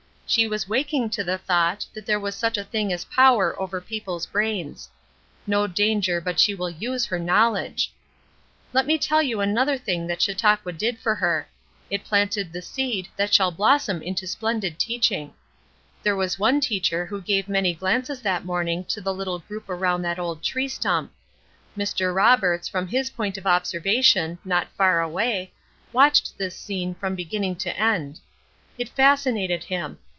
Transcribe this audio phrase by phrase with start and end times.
[0.27, 3.81] She was waking to the thought that there was such a thing as power over
[3.81, 4.89] people's brains.
[5.45, 7.91] No danger but she will use her knowledge.
[8.71, 11.49] Let me tell you another thing that Chautauqua did for her.
[11.89, 15.33] It planted the seed that shall blossom into splendid teaching.
[16.01, 20.01] There was one teacher who gave many glances that morning to the little group around
[20.03, 21.11] that old tree stump.
[21.77, 22.15] Mr.
[22.15, 25.51] Roberts, from his point of observation, not far away,
[25.91, 28.21] watched this scene from beginning to end.
[28.77, 29.97] It fascinated him.